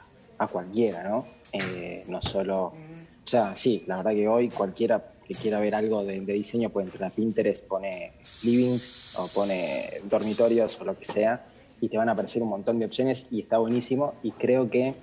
cualquiera, 0.52 1.04
¿no? 1.04 1.26
Eh, 1.52 2.06
no 2.08 2.22
solo, 2.22 2.68
o 2.68 3.28
sea, 3.28 3.58
sí, 3.58 3.84
la 3.88 3.98
verdad 3.98 4.12
que 4.12 4.28
hoy 4.28 4.50
cualquiera 4.50 5.04
que 5.28 5.36
quiera 5.36 5.60
ver 5.60 5.76
algo 5.76 6.06
de, 6.06 6.22
diseño 6.22 6.70
puede 6.70 6.86
entrar 6.88 7.12
a 7.12 7.14
Pinterest, 7.14 7.66
pone 7.66 8.14
livings 8.44 9.16
o 9.18 9.28
pone 9.28 10.02
dormitorios 10.10 10.80
o 10.80 10.86
lo 10.86 10.98
que 10.98 11.04
sea 11.04 11.44
y 11.82 11.90
te 11.90 11.98
van 11.98 12.10
a 12.10 12.14
aparecer 12.14 12.42
un 12.42 12.50
montón 12.50 12.80
de 12.80 12.86
opciones 12.86 13.28
y 13.32 13.42
está 13.42 13.58
buenísimo 13.58 14.14
y 14.24 14.32
creo 14.32 14.70
que 14.70 14.96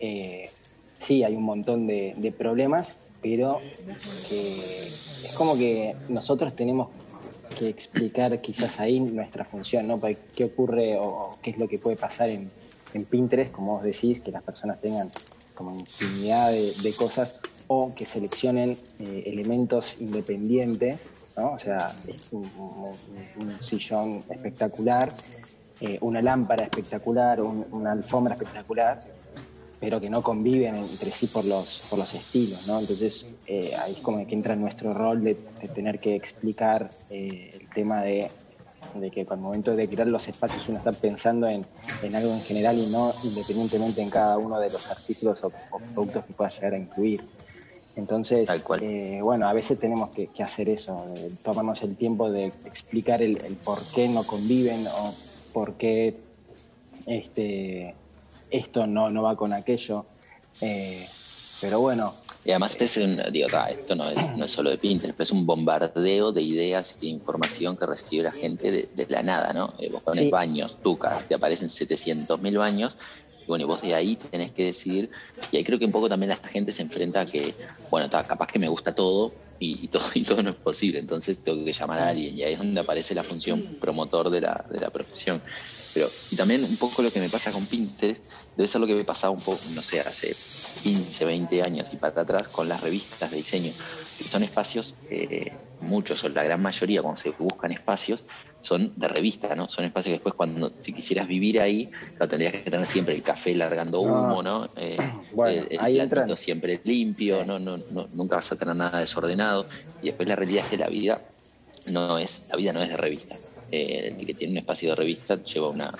eh, 0.00 0.50
sí 0.96 1.24
hay 1.24 1.34
un 1.34 1.44
montón 1.44 1.86
de 1.86 2.34
problemas 2.36 2.96
pero 3.22 3.58
es 4.30 5.32
como 5.34 5.56
que 5.56 5.96
nosotros 6.08 6.54
tenemos 6.54 6.88
que 7.58 7.68
explicar 7.68 8.40
quizás 8.40 8.78
ahí 8.78 9.00
nuestra 9.00 9.44
función, 9.44 9.88
¿no? 9.88 10.00
¿Qué 10.36 10.44
ocurre 10.44 10.96
o, 10.98 11.36
qué 11.42 11.50
es 11.50 11.58
lo 11.58 11.68
que 11.68 11.78
puede 11.78 11.96
pasar 11.96 12.30
en, 12.30 12.50
Pinterest, 13.10 13.52
como 13.52 13.74
vos 13.74 13.82
decís, 13.82 14.20
que 14.20 14.32
las 14.32 14.42
personas 14.42 14.80
tengan 14.80 15.10
como 15.54 15.78
infinidad 15.78 16.50
de, 16.50 16.92
cosas 16.96 17.34
o 17.66 17.92
que 17.94 18.06
seleccionen 18.06 18.78
eh, 18.98 19.24
elementos 19.26 19.96
independientes, 20.00 21.10
¿no? 21.36 21.52
O 21.52 21.58
sea, 21.58 21.94
un, 22.32 22.90
sillón 23.60 24.24
espectacular, 24.30 25.12
eh, 25.80 25.98
una 26.00 26.20
lámpara 26.20 26.64
espectacular, 26.64 27.40
una 27.40 27.92
alfombra 27.92 28.34
espectacular, 28.34 29.02
pero 29.80 30.00
que 30.00 30.10
no 30.10 30.22
conviven 30.22 30.76
entre 30.76 31.10
sí 31.10 31.26
por 31.28 31.44
los, 31.44 31.84
por 31.88 31.98
los 31.98 32.12
estilos, 32.14 32.66
¿no? 32.66 32.80
Entonces 32.80 33.26
eh, 33.46 33.74
ahí 33.78 33.92
es 33.92 34.00
como 34.00 34.26
que 34.26 34.34
entra 34.34 34.56
nuestro 34.56 34.92
rol 34.92 35.22
de, 35.22 35.34
tener 35.74 36.00
que 36.00 36.16
explicar 36.16 36.90
eh, 37.10 37.56
el 37.60 37.68
tema 37.68 38.02
de 38.02 38.30
de 38.94 39.10
que 39.10 39.26
al 39.28 39.38
momento 39.38 39.74
de 39.74 39.88
crear 39.88 40.06
los 40.08 40.28
espacios 40.28 40.68
uno 40.68 40.78
está 40.78 40.92
pensando 40.92 41.46
en, 41.46 41.64
algo 42.14 42.32
en 42.32 42.40
general 42.40 42.78
y 42.78 42.86
no 42.86 43.12
independientemente 43.22 44.02
en 44.02 44.10
cada 44.10 44.38
uno 44.38 44.58
de 44.58 44.70
los 44.70 44.88
artículos 44.90 45.42
o, 45.44 45.52
productos 45.94 46.24
que 46.24 46.32
pueda 46.32 46.50
llegar 46.50 46.74
a 46.74 46.78
incluir. 46.78 47.22
Entonces, 47.96 48.48
eh, 48.80 49.18
bueno, 49.22 49.48
a 49.48 49.52
veces 49.52 49.78
tenemos 49.78 50.10
que, 50.10 50.30
hacer 50.42 50.68
eso, 50.68 51.04
tomarnos 51.42 51.82
el 51.82 51.96
tiempo 51.96 52.30
de 52.30 52.46
explicar 52.64 53.22
el, 53.22 53.36
por 53.64 53.82
qué 53.92 54.08
no 54.08 54.24
conviven 54.24 54.86
o 54.86 55.12
por 55.52 55.74
qué 55.74 56.16
este, 57.06 57.94
esto 58.50 58.86
no, 58.86 59.10
no 59.10 59.22
va 59.22 59.36
con 59.36 59.52
aquello. 59.52 60.06
Eh, 60.60 61.06
pero 61.60 61.80
bueno, 61.80 62.14
y 62.44 62.50
además 62.50 62.72
este 62.72 62.84
es 62.84 62.96
un, 62.98 63.20
digo, 63.32 63.48
esto 63.68 63.94
no 63.94 64.10
es, 64.10 64.36
no 64.36 64.44
es 64.44 64.52
solo 64.52 64.70
de 64.70 64.78
Pinterest, 64.78 65.20
es 65.20 65.32
un 65.32 65.44
bombardeo 65.44 66.32
de 66.32 66.42
ideas 66.42 66.96
y 66.96 67.00
de 67.00 67.06
información 67.08 67.76
que 67.76 67.84
recibe 67.84 68.22
la 68.22 68.32
gente 68.32 68.70
de, 68.70 69.06
la 69.08 69.22
nada, 69.22 69.52
¿no? 69.52 69.74
Eh, 69.78 69.90
vos 69.90 70.02
pones 70.02 70.30
baños, 70.30 70.78
tucas, 70.82 71.26
te 71.26 71.34
aparecen 71.34 71.68
700.000 71.68 72.58
baños, 72.58 72.96
y 73.42 73.46
bueno, 73.46 73.64
y 73.64 73.66
vos 73.66 73.82
de 73.82 73.94
ahí 73.94 74.16
tenés 74.16 74.52
que 74.52 74.64
decidir, 74.64 75.10
y 75.50 75.56
ahí 75.56 75.64
creo 75.64 75.78
que 75.78 75.84
un 75.84 75.92
poco 75.92 76.08
también 76.08 76.30
la 76.30 76.36
gente 76.36 76.72
se 76.72 76.82
enfrenta 76.82 77.20
a 77.22 77.26
que, 77.26 77.54
bueno, 77.90 78.06
está, 78.06 78.22
capaz 78.22 78.46
que 78.46 78.58
me 78.58 78.68
gusta 78.68 78.94
todo, 78.94 79.32
y, 79.58 79.88
todo, 79.88 80.04
y 80.14 80.22
todo 80.22 80.42
no 80.42 80.50
es 80.50 80.56
posible, 80.56 80.98
entonces 80.98 81.38
tengo 81.38 81.64
que 81.64 81.72
llamar 81.72 81.98
a 82.00 82.08
alguien, 82.08 82.36
y 82.38 82.42
ahí 82.42 82.52
es 82.52 82.58
donde 82.58 82.80
aparece 82.80 83.14
la 83.14 83.24
función 83.24 83.76
promotor 83.80 84.30
de 84.30 84.40
la, 84.40 84.64
de 84.70 84.80
la 84.80 84.90
profesión. 84.90 85.42
Pero, 85.94 86.08
y 86.30 86.36
también 86.36 86.64
un 86.64 86.76
poco 86.76 87.02
lo 87.02 87.10
que 87.10 87.18
me 87.18 87.28
pasa 87.28 87.50
con 87.50 87.64
Pinterest, 87.66 88.22
debe 88.56 88.68
ser 88.68 88.80
lo 88.80 88.86
que 88.86 88.94
me 88.94 89.04
pasaba 89.04 89.32
un 89.32 89.40
poco, 89.40 89.60
no 89.74 89.82
sé, 89.82 90.00
hace 90.00 90.36
15, 90.82 91.24
20 91.24 91.62
años 91.62 91.92
y 91.92 91.96
para 91.96 92.22
atrás 92.22 92.48
con 92.48 92.68
las 92.68 92.82
revistas 92.82 93.30
de 93.30 93.38
diseño. 93.38 93.72
son 93.72 94.42
espacios, 94.42 94.94
eh, 95.10 95.52
muchos 95.80 96.22
o 96.24 96.28
la 96.28 96.44
gran 96.44 96.60
mayoría, 96.60 97.02
cuando 97.02 97.20
se 97.20 97.30
buscan 97.30 97.72
espacios, 97.72 98.22
son 98.60 98.92
de 98.96 99.08
revista, 99.08 99.54
¿no? 99.54 99.68
Son 99.68 99.84
espacios 99.84 100.10
que 100.10 100.16
después 100.16 100.34
cuando, 100.34 100.72
si 100.78 100.92
quisieras 100.92 101.28
vivir 101.28 101.60
ahí, 101.60 101.90
lo 102.18 102.28
tendrías 102.28 102.52
que 102.52 102.70
tener 102.70 102.86
siempre 102.86 103.14
el 103.14 103.22
café 103.22 103.54
largando 103.54 104.00
humo, 104.00 104.42
¿no? 104.42 104.68
Eh, 104.76 104.96
el, 105.46 106.08
platito 106.08 106.36
siempre 106.36 106.80
limpio, 106.84 107.44
¿no? 107.44 107.58
No, 107.58 107.76
no, 107.76 108.08
nunca 108.12 108.36
vas 108.36 108.52
a 108.52 108.56
tener 108.56 108.74
nada 108.76 109.00
desordenado. 109.00 109.66
Y 110.02 110.06
después 110.06 110.28
la 110.28 110.36
realidad 110.36 110.64
es 110.64 110.70
que 110.70 110.76
la 110.76 110.88
vida 110.88 111.20
no 111.86 112.18
es, 112.18 112.48
la 112.50 112.56
vida 112.56 112.72
no 112.72 112.82
es 112.82 112.88
de 112.88 112.96
revista. 112.96 113.36
Eh, 113.70 114.14
el 114.18 114.26
que 114.26 114.34
tiene 114.34 114.52
un 114.52 114.58
espacio 114.58 114.90
de 114.90 114.96
revista 114.96 115.42
lleva 115.42 115.68
una, 115.68 115.94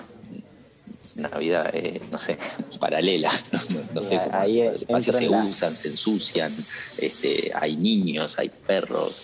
una 1.15 1.29
vida, 1.37 1.69
eh, 1.73 2.01
no 2.11 2.17
sé, 2.17 2.37
paralela. 2.79 3.31
No, 3.93 4.03
sé 4.03 4.19
cómo 4.23 4.45
los 4.45 4.81
espacios 4.81 5.15
se 5.15 5.29
usan, 5.29 5.75
se 5.75 5.87
ensucian, 5.87 6.53
este, 6.97 7.51
hay 7.55 7.75
niños, 7.75 8.37
hay 8.37 8.49
perros. 8.49 9.23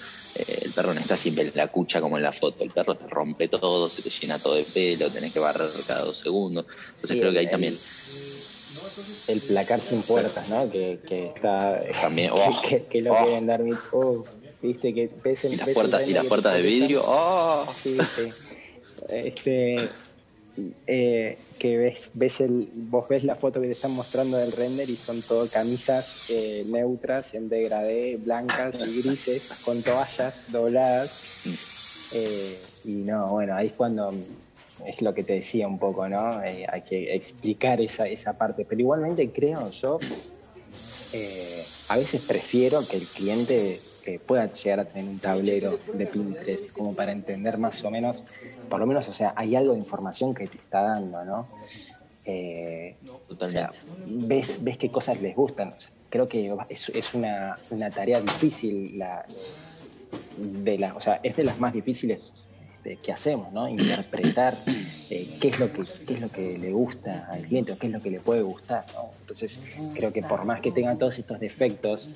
El 0.75 0.83
perro 0.83 0.93
no 0.93 0.99
está 0.99 1.15
siempre 1.15 1.45
en 1.45 1.51
la 1.55 1.69
cucha 1.69 2.01
como 2.01 2.17
en 2.17 2.23
la 2.23 2.33
foto. 2.33 2.63
El 2.63 2.71
perro 2.71 2.95
te 2.95 3.07
rompe 3.07 3.47
todo, 3.47 3.87
se 3.87 4.01
te 4.01 4.09
llena 4.09 4.39
todo 4.39 4.55
de 4.55 4.63
pelo, 4.63 5.09
tenés 5.09 5.31
que 5.31 5.39
barrer 5.39 5.69
cada 5.87 6.03
dos 6.03 6.17
segundos. 6.17 6.65
Entonces 6.95 7.17
creo 7.17 7.31
que 7.31 7.39
ahí 7.39 7.49
también. 7.49 7.77
El 9.27 9.41
placar 9.41 9.79
sin 9.79 10.01
puertas, 10.01 10.49
¿no? 10.49 10.69
Que, 10.69 10.99
que 11.07 11.27
está. 11.27 11.81
También. 12.01 12.31
que, 12.89 13.01
lo 13.01 13.13
oh. 13.13 13.23
quieren 13.23 13.47
dar. 13.47 13.61
Oh, 13.93 14.25
viste, 14.61 14.93
que 14.93 15.07
pesen, 15.07 15.53
y 15.53 15.55
las 15.55 15.69
puertas, 15.69 16.07
y 16.07 16.13
las 16.13 16.25
puertas 16.25 16.55
de 16.55 16.61
vidrio. 16.61 17.03
¡Oh! 17.05 17.65
Sí, 17.81 17.97
sí. 18.15 18.31
Este 19.07 19.89
eh, 20.87 21.37
que 21.59 21.77
ves, 21.77 22.11
ves 22.13 22.39
el, 22.39 22.69
vos 22.73 23.07
ves 23.09 23.23
la 23.23 23.35
foto 23.35 23.59
que 23.59 23.67
te 23.67 23.73
están 23.73 23.91
mostrando 23.91 24.37
del 24.37 24.51
render 24.51 24.89
y 24.89 24.95
son 24.95 25.21
todo 25.21 25.47
camisas 25.47 26.29
eh, 26.29 26.65
neutras 26.67 27.33
en 27.33 27.49
degradé, 27.49 28.17
blancas 28.17 28.79
y 28.87 29.01
grises, 29.01 29.51
con 29.63 29.81
toallas 29.81 30.43
dobladas. 30.51 31.21
Eh, 32.13 32.57
y 32.85 32.91
no, 32.91 33.27
bueno, 33.29 33.55
ahí 33.55 33.67
es 33.67 33.73
cuando 33.73 34.13
es 34.85 35.01
lo 35.01 35.13
que 35.13 35.23
te 35.23 35.33
decía 35.33 35.67
un 35.67 35.79
poco, 35.79 36.07
¿no? 36.07 36.37
hay 36.37 36.81
que 36.87 37.15
explicar 37.15 37.81
esa, 37.81 38.07
esa 38.07 38.37
parte. 38.37 38.65
Pero 38.65 38.81
igualmente 38.81 39.31
creo 39.31 39.69
yo, 39.71 39.99
a 41.89 41.97
veces 41.97 42.21
prefiero 42.21 42.85
que 42.87 42.97
el 42.97 43.07
cliente 43.07 43.79
que 44.05 44.19
pueda 44.19 44.45
llegar 44.53 44.79
a 44.79 44.85
tener 44.85 45.09
un 45.09 45.19
tablero 45.19 45.79
de 45.93 46.05
Pinterest, 46.05 46.71
como 46.71 46.93
para 46.93 47.11
entender 47.11 47.57
más 47.57 47.83
o 47.83 47.89
menos, 47.89 48.23
por 48.69 48.79
lo 48.79 48.85
menos, 48.85 49.09
o 49.09 49.13
sea, 49.13 49.33
hay 49.35 49.55
algo 49.55 49.73
de 49.73 49.79
información 49.79 50.33
que 50.33 50.47
te 50.47 50.57
está 50.57 50.83
dando, 50.83 51.25
¿no? 51.25 51.47
Eh, 52.23 52.95
o 53.27 53.47
sea, 53.47 53.71
ves, 54.05 54.63
ves 54.63 54.77
qué 54.77 54.89
cosas 54.89 55.21
les 55.21 55.35
gustan. 55.35 55.73
creo 56.09 56.27
que 56.27 56.55
es, 56.69 56.89
es 56.89 57.13
una, 57.13 57.57
una, 57.71 57.89
tarea 57.89 58.21
difícil, 58.21 58.97
la, 58.97 59.25
de 60.37 60.77
la, 60.77 60.95
o 60.95 60.99
sea, 60.99 61.19
es 61.23 61.35
de 61.35 61.43
las 61.43 61.59
más 61.59 61.73
difíciles 61.73 62.31
que 63.01 63.11
hacemos, 63.11 63.51
¿no? 63.51 63.67
Interpretar 63.67 64.57
eh, 65.09 65.37
qué, 65.41 65.47
es 65.47 65.59
lo 65.59 65.71
que, 65.73 65.83
qué 66.05 66.13
es 66.13 66.21
lo 66.21 66.29
que 66.29 66.57
le 66.57 66.71
gusta 66.71 67.27
al 67.31 67.43
cliente 67.43 67.71
o 67.71 67.77
qué 67.77 67.87
es 67.87 67.93
lo 67.93 68.01
que 68.01 68.11
le 68.11 68.19
puede 68.19 68.41
gustar, 68.41 68.85
¿no? 68.93 69.09
Entonces, 69.21 69.59
creo 69.95 70.13
que 70.13 70.21
por 70.21 70.45
más 70.45 70.61
que 70.61 70.71
tengan 70.71 70.99
todos 70.99 71.17
estos 71.17 71.39
defectos, 71.39 72.09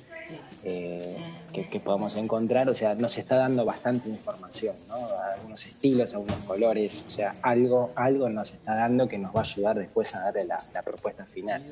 eh, 0.62 1.16
que, 1.52 1.80
podamos 1.80 2.14
encontrar, 2.16 2.68
o 2.68 2.74
sea, 2.74 2.94
nos 2.94 3.18
está 3.18 3.36
dando 3.36 3.64
bastante 3.64 4.08
información, 4.08 4.76
¿no? 4.88 4.94
Algunos 5.34 5.66
estilos, 5.66 6.14
algunos 6.14 6.36
colores, 6.46 7.04
o 7.06 7.10
sea, 7.10 7.34
algo, 7.42 7.90
algo 7.96 8.28
nos 8.28 8.52
está 8.52 8.74
dando 8.74 9.08
que 9.08 9.18
nos 9.18 9.34
va 9.34 9.40
a 9.40 9.42
ayudar 9.42 9.78
después 9.78 10.14
a 10.14 10.20
darle 10.20 10.44
la, 10.44 10.82
propuesta 10.84 11.24
final. 11.26 11.64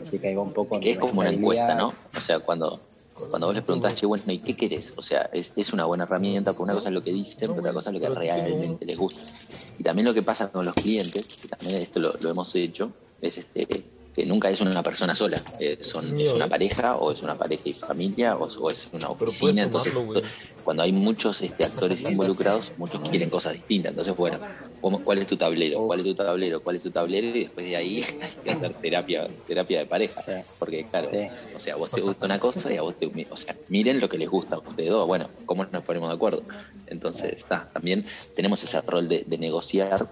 Así 0.00 0.18
que 0.18 0.28
hay 0.28 0.36
un 0.36 0.52
poco... 0.52 0.78
Que 0.78 0.92
es 0.92 0.98
como 0.98 1.20
una 1.20 1.30
encuesta, 1.30 1.74
¿no? 1.74 1.88
O 2.16 2.20
sea, 2.20 2.38
cuando, 2.38 2.80
cuando 3.14 3.46
vos 3.46 3.54
les 3.54 3.64
preguntás, 3.64 3.94
che, 3.94 4.06
bueno, 4.06 4.24
¿y 4.32 4.38
qué 4.38 4.54
querés? 4.54 4.92
O 4.96 5.02
sea, 5.02 5.30
es, 5.32 5.52
es, 5.54 5.72
una 5.72 5.84
buena 5.84 6.04
herramienta, 6.04 6.52
porque 6.52 6.64
una 6.64 6.74
cosa 6.74 6.88
es 6.88 6.94
lo 6.94 7.02
que 7.02 7.12
dicen, 7.12 7.38
pero 7.40 7.54
otra 7.54 7.72
cosa 7.72 7.90
es 7.90 7.94
lo 7.94 8.00
que 8.00 8.08
realmente 8.08 8.84
les 8.84 8.98
gusta. 8.98 9.22
Y 9.78 9.82
también 9.82 10.06
lo 10.06 10.14
que 10.14 10.22
pasa 10.22 10.50
con 10.50 10.64
los 10.64 10.74
clientes, 10.74 11.24
que 11.40 11.48
también 11.48 11.80
esto 11.80 12.00
lo, 12.00 12.12
lo 12.20 12.30
hemos 12.30 12.54
hecho, 12.56 12.90
es 13.20 13.38
este 13.38 13.66
que 14.14 14.24
nunca 14.24 14.48
es 14.48 14.60
una 14.60 14.82
persona 14.82 15.14
sola, 15.14 15.36
eh, 15.58 15.78
son, 15.80 16.20
es 16.20 16.32
una 16.32 16.48
pareja 16.48 16.96
o 16.96 17.10
es 17.10 17.22
una 17.22 17.36
pareja 17.36 17.62
y 17.64 17.72
familia 17.72 18.36
o, 18.36 18.70
es 18.70 18.88
una 18.92 19.08
oficina. 19.08 19.64
Entonces, 19.64 19.92
cuando 20.62 20.84
hay 20.84 20.92
muchos 20.92 21.42
este, 21.42 21.64
actores 21.64 22.02
involucrados, 22.02 22.72
muchos 22.78 23.00
quieren 23.08 23.28
cosas 23.28 23.54
distintas. 23.54 23.90
Entonces, 23.90 24.16
bueno, 24.16 24.38
¿cuál 24.80 25.18
es 25.18 25.26
tu 25.26 25.36
tablero? 25.36 25.86
¿Cuál 25.86 26.00
es 26.00 26.06
tu 26.06 26.14
tablero? 26.14 26.62
¿Cuál 26.62 26.76
es 26.76 26.82
tu 26.82 26.90
tablero? 26.90 27.26
Y 27.28 27.40
después 27.40 27.66
de 27.66 27.76
ahí 27.76 28.02
hay 28.22 28.44
que 28.44 28.50
hacer 28.52 28.74
terapia, 28.74 29.26
terapia 29.48 29.80
de 29.80 29.86
pareja. 29.86 30.22
Porque, 30.60 30.84
claro, 30.84 31.08
o 31.56 31.60
sea, 31.60 31.74
a 31.74 31.76
vos 31.76 31.90
te 31.90 32.00
gusta 32.00 32.26
una 32.26 32.38
cosa 32.38 32.72
y 32.72 32.76
a 32.76 32.82
vos 32.82 32.96
te. 32.96 33.10
O 33.30 33.36
sea, 33.36 33.56
miren 33.68 34.00
lo 34.00 34.08
que 34.08 34.16
les 34.16 34.28
gusta 34.28 34.54
a 34.54 34.58
ustedes 34.58 34.90
dos. 34.90 35.06
Bueno, 35.08 35.28
¿cómo 35.44 35.64
nos 35.64 35.82
ponemos 35.82 36.08
de 36.08 36.14
acuerdo? 36.14 36.44
Entonces, 36.86 37.32
está, 37.32 37.68
también 37.72 38.06
tenemos 38.36 38.62
ese 38.62 38.80
rol 38.80 39.08
de, 39.08 39.24
de 39.26 39.38
negociar 39.38 40.08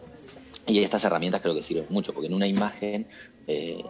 y 0.66 0.78
estas 0.78 1.04
herramientas 1.04 1.40
creo 1.42 1.54
que 1.54 1.62
sirven 1.62 1.86
mucho, 1.88 2.12
porque 2.12 2.28
en 2.28 2.34
una 2.34 2.46
imagen 2.46 3.06
eh, 3.46 3.82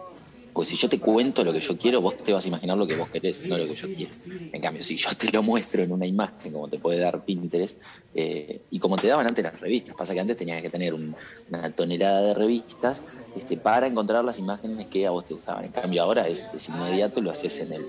pues 0.53 0.69
si 0.69 0.77
yo 0.77 0.87
te 0.87 0.99
cuento 0.99 1.43
lo 1.43 1.51
que 1.51 1.61
yo 1.61 1.75
quiero, 1.75 1.99
vos 1.99 2.15
te 2.17 2.31
vas 2.31 2.45
a 2.45 2.47
imaginar 2.47 2.77
lo 2.77 2.85
que 2.85 2.95
vos 2.95 3.09
querés, 3.09 3.43
no 3.47 3.57
lo 3.57 3.65
que 3.65 3.73
yo 3.73 3.87
quiero. 3.93 4.13
En 4.51 4.61
cambio, 4.61 4.83
si 4.83 4.95
yo 4.95 5.09
te 5.17 5.31
lo 5.31 5.41
muestro 5.41 5.81
en 5.81 5.91
una 5.91 6.05
imagen, 6.05 6.53
como 6.53 6.67
te 6.67 6.77
puede 6.77 6.99
dar 6.99 7.25
Pinterest, 7.25 7.81
eh, 8.13 8.61
y 8.69 8.79
como 8.79 8.95
te 8.95 9.07
daban 9.07 9.25
antes 9.25 9.43
las 9.43 9.59
revistas, 9.59 9.95
pasa 9.95 10.13
que 10.13 10.19
antes 10.19 10.37
tenías 10.37 10.61
que 10.61 10.69
tener 10.69 10.93
una 10.93 11.71
tonelada 11.71 12.21
de 12.21 12.33
revistas 12.35 13.01
este, 13.35 13.57
para 13.57 13.87
encontrar 13.87 14.23
las 14.23 14.37
imágenes 14.37 14.87
que 14.87 15.07
a 15.07 15.09
vos 15.09 15.25
te 15.25 15.33
gustaban. 15.33 15.65
En 15.65 15.71
cambio, 15.71 16.03
ahora 16.03 16.27
es, 16.27 16.49
inmediato, 16.69 17.19
lo 17.19 17.31
haces 17.31 17.59
en 17.59 17.73
el, 17.73 17.85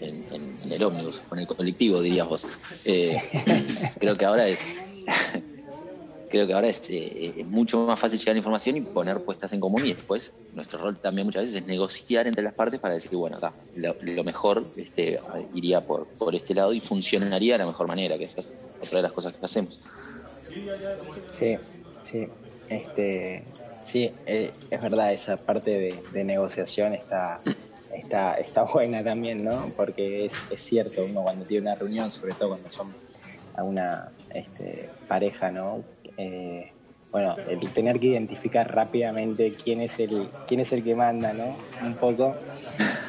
en, 0.00 0.72
el 0.72 0.82
ómnibus, 0.82 1.22
en 1.30 1.38
el 1.38 1.46
colectivo, 1.46 2.02
dirías 2.02 2.28
vos. 2.28 2.44
Eh, 2.84 3.22
creo 4.00 4.16
que 4.16 4.24
ahora 4.24 4.48
es 4.48 4.58
creo 6.30 6.46
que 6.46 6.54
ahora 6.54 6.68
eh, 6.68 7.34
es, 7.36 7.46
mucho 7.46 7.86
más 7.86 7.98
fácil 7.98 8.18
llegar 8.18 8.32
a 8.32 8.34
la 8.34 8.38
información 8.38 8.76
y 8.76 8.80
poner 8.80 9.20
puestas 9.20 9.52
en 9.52 9.60
común 9.60 9.84
y 9.84 9.92
después 9.92 10.32
nuestro 10.54 10.78
rol 10.78 10.96
también 10.96 11.26
muchas 11.26 11.42
veces 11.42 11.56
es 11.56 11.66
negociar 11.66 12.26
entre 12.26 12.42
las 12.42 12.54
partes 12.54 12.80
para 12.80 12.94
decir 12.94 13.10
bueno, 13.12 13.36
acá 13.36 13.52
lo, 13.74 14.24
mejor 14.24 14.64
este, 14.76 15.20
iría 15.54 15.84
por, 15.84 16.06
por 16.06 16.34
este 16.34 16.54
lado 16.54 16.72
y 16.72 16.80
funcionaría 16.80 17.54
de 17.54 17.58
la 17.58 17.66
mejor 17.66 17.88
manera, 17.88 18.16
que 18.16 18.24
esa 18.24 18.40
es 18.40 18.56
otra 18.82 18.98
de 18.98 19.02
las 19.02 19.12
cosas 19.12 19.34
que 19.34 19.44
hacemos. 19.44 19.80
Sí, 21.28 21.56
sí, 22.00 22.28
este, 22.68 23.44
sí, 23.82 24.12
eh, 24.26 24.52
es 24.70 24.80
verdad, 24.80 25.12
esa 25.12 25.36
parte 25.36 26.00
de, 26.12 26.24
negociación 26.24 26.94
está, 26.94 27.40
está, 27.92 28.34
está 28.34 28.62
buena 28.64 29.02
también, 29.02 29.44
¿no? 29.44 29.72
Porque 29.76 30.26
es, 30.26 30.34
es 30.50 30.60
cierto, 30.60 31.04
uno 31.04 31.22
cuando 31.22 31.44
tiene 31.44 31.62
una 31.62 31.74
reunión, 31.74 32.10
sobre 32.10 32.34
todo 32.34 32.50
cuando 32.50 32.70
son 32.70 32.94
a 33.56 33.62
una 33.62 34.10
este, 34.34 34.88
pareja, 35.08 35.50
¿no? 35.50 35.84
Eh, 36.16 36.72
bueno, 37.10 37.36
el 37.48 37.72
tener 37.72 37.98
que 37.98 38.06
identificar 38.06 38.72
rápidamente 38.72 39.54
quién 39.54 39.80
es 39.80 39.98
el, 39.98 40.28
quién 40.46 40.60
es 40.60 40.72
el 40.72 40.84
que 40.84 40.94
manda, 40.94 41.32
¿no? 41.32 41.56
Un 41.84 41.94
poco. 41.94 42.34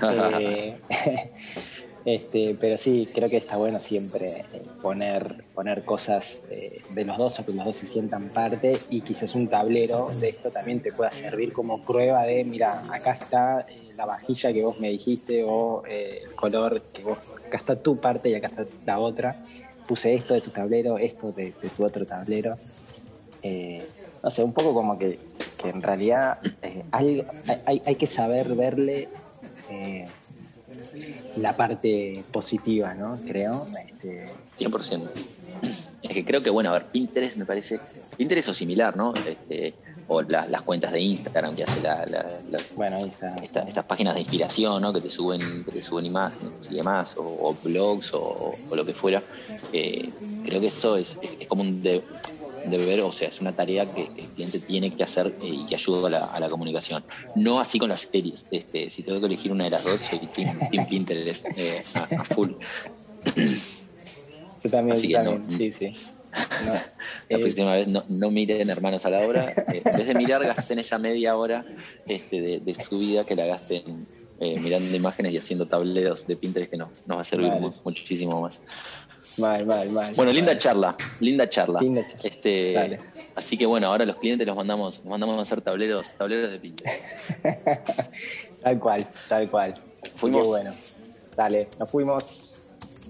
Eh, 0.04 0.80
este, 2.06 2.58
pero 2.60 2.76
sí, 2.76 3.08
creo 3.14 3.30
que 3.30 3.38
está 3.38 3.58
bueno 3.58 3.80
siempre 3.80 4.46
eh, 4.52 4.62
poner, 4.82 5.44
poner 5.54 5.86
cosas 5.86 6.42
de 6.50 7.06
los 7.06 7.20
dos 7.20 7.40
o 7.40 7.46
que 7.46 7.54
los 7.54 7.64
dos 7.64 7.76
se 7.76 7.86
sientan 7.86 8.30
parte 8.30 8.80
y 8.90 9.02
quizás 9.02 9.36
un 9.36 9.48
tablero 9.48 10.10
de 10.20 10.30
esto 10.30 10.50
también 10.50 10.82
te 10.82 10.92
pueda 10.92 11.12
servir 11.12 11.54
como 11.54 11.84
prueba 11.84 12.24
de, 12.24 12.44
mira, 12.44 12.84
acá 12.92 13.12
está 13.12 13.68
la 13.96 14.08
vajilla 14.08 14.52
que 14.52 14.64
vos 14.64 14.80
me 14.80 14.90
dijiste 14.90 15.44
o 15.46 15.84
el 15.86 16.34
color 16.34 16.82
que 16.94 17.04
vos, 17.04 17.20
acá 17.46 17.58
está 17.58 17.76
tu 17.76 17.98
parte 17.98 18.30
y 18.30 18.34
acá 18.34 18.48
está 18.48 18.66
la 18.86 18.98
otra. 18.98 19.44
Puse 19.88 20.14
esto 20.14 20.34
de 20.34 20.42
tu 20.42 20.52
tablero, 20.52 20.98
esto 20.98 21.32
de 21.32 21.54
tu 21.76 21.84
otro 21.84 22.06
tablero. 22.06 22.58
Eh, 23.44 23.88
no 24.24 24.30
sé, 24.30 24.44
un 24.44 24.54
poco 24.54 24.74
como 24.74 24.98
que, 24.98 25.20
que 25.62 25.70
en 25.70 25.82
realidad 25.82 26.40
eh, 26.62 26.84
hay, 26.92 27.26
hay, 27.66 27.82
hay 27.86 27.96
que 27.96 28.08
saber 28.08 28.54
verle 28.56 29.10
eh, 29.70 30.08
la 31.38 31.56
parte 31.56 32.24
positiva, 32.32 32.94
¿no? 32.94 33.20
Creo. 33.26 33.68
Este, 33.86 34.26
100%. 34.60 35.10
Es 36.02 36.10
que 36.10 36.26
creo 36.26 36.42
que, 36.42 36.50
bueno, 36.50 36.72
a 36.72 36.74
ver, 36.74 36.86
Pinterest 36.88 37.38
me 37.38 37.46
parece. 37.46 37.80
Pinterest 38.18 38.50
o 38.50 38.54
similar, 38.54 38.98
¿no? 38.98 39.14
Este, 39.14 39.76
o 40.08 40.22
la- 40.24 40.48
las 40.48 40.64
cuentas 40.64 40.92
de 40.92 41.00
Instagram 41.00 41.56
que 41.56 41.64
hace 41.64 41.82
la, 41.82 42.06
la- 42.08 42.26
la- 42.50 42.60
bueno, 42.76 42.98
ahí 42.98 43.10
está. 43.10 43.36
esta- 43.38 43.62
estas 43.62 43.86
páginas 43.86 44.16
de 44.16 44.22
inspiración, 44.22 44.82
¿no? 44.82 44.92
Que 44.92 45.00
te 45.02 45.10
suben, 45.12 45.64
que 45.64 45.72
te 45.72 45.82
suben 45.82 46.06
imágenes 46.06 46.54
y 46.70 46.76
demás, 46.76 47.16
o, 47.18 47.22
o 47.24 47.56
blogs 47.64 48.14
o, 48.14 48.56
o 48.70 48.76
lo 48.76 48.84
que 48.86 48.94
fuera. 48.94 49.22
Eh, 49.72 50.10
creo 50.44 50.60
que 50.60 50.68
esto 50.68 50.98
es, 50.98 51.18
es 51.40 51.48
como 51.48 51.62
un 51.62 51.82
de- 51.84 52.04
deber, 52.66 53.02
o 53.02 53.12
sea, 53.12 53.30
es 53.30 53.42
una 53.42 53.56
tarea 53.56 53.92
que, 53.94 54.04
el 54.16 54.28
cliente 54.30 54.60
tiene 54.60 54.96
que 54.96 55.04
hacer 55.04 55.34
eh, 55.42 55.48
y 55.48 55.66
que 55.66 55.76
ayuda 55.76 56.08
a 56.08 56.10
la, 56.10 56.26
a 56.26 56.40
la 56.40 56.50
comunicación. 56.50 57.04
No 57.36 57.60
así 57.60 57.80
con 57.80 57.90
las 57.90 58.02
series. 58.02 58.46
Este, 58.52 58.90
si 58.90 59.04
tengo 59.04 59.20
que 59.20 59.26
elegir 59.28 59.52
una 59.52 59.66
de 59.66 59.72
las 59.72 59.84
dos, 59.84 60.02
soy 60.02 60.20
Team, 60.20 60.60
team 60.70 60.86
Pinterest 60.90 61.46
eh, 61.56 61.84
a, 61.96 62.22
a 62.22 62.24
full. 62.26 62.52
Yo 64.64 64.70
también, 64.70 64.98
Así 64.98 65.10
yo 65.10 65.18
que 65.18 65.24
no. 65.24 65.34
también, 65.34 65.74
sí, 65.74 65.74
sí. 65.74 65.96
No, 66.66 66.74
La 67.30 67.38
eh, 67.38 67.40
próxima 67.40 67.74
vez 67.74 67.88
no, 67.88 68.04
no 68.08 68.32
miren 68.32 68.70
hermanos 68.70 69.06
a 69.06 69.10
la 69.10 69.22
obra. 69.26 69.52
Eh, 69.52 69.82
en 69.84 69.98
vez 69.98 70.08
de 70.08 70.14
mirar, 70.14 70.44
gasten 70.46 70.80
esa 70.80 70.98
media 70.98 71.36
hora 71.36 71.66
este, 72.08 72.42
de, 72.42 72.60
de 72.60 72.76
su 72.76 73.00
vida 73.00 73.26
que 73.26 73.36
la 73.36 73.46
gasten 73.46 74.08
eh, 74.40 74.60
mirando 74.60 74.96
imágenes 74.96 75.34
y 75.34 75.38
haciendo 75.38 75.68
tableros 75.68 76.26
de 76.28 76.36
Pinterest 76.36 76.72
que 76.72 76.78
nos, 76.78 76.90
nos 77.06 77.18
va 77.18 77.22
a 77.22 77.26
servir 77.26 77.50
Vale. 77.50 77.70
muchísimo 77.84 78.42
más. 78.42 78.62
Mal, 79.42 79.66
mal, 79.66 79.90
mal. 79.90 80.14
Bueno, 80.16 80.32
linda 80.32 80.58
charla, 80.58 80.96
linda 81.20 81.50
charla. 81.50 81.82
Linda 81.82 82.06
charla. 82.06 82.30
Este, 82.30 82.74
Dale. 82.74 83.00
así 83.36 83.58
que 83.58 83.66
bueno, 83.66 83.88
ahora 83.88 84.06
los 84.06 84.18
clientes 84.18 84.48
los 84.48 84.56
mandamos, 84.56 85.00
los 85.00 85.06
mandamos 85.08 85.40
a 85.40 85.42
hacer 85.42 85.62
tableros, 85.62 86.14
tableros 86.14 86.52
de 86.52 86.60
Pinterest. 86.60 87.04
tal 88.64 88.80
cual, 88.80 89.08
tal 89.28 89.50
cual. 89.50 89.82
Fuimos. 90.16 90.44
Qué 90.44 90.48
bueno. 90.48 90.74
Dale, 91.36 91.70
nos 91.80 91.90
fuimos. 91.90 92.62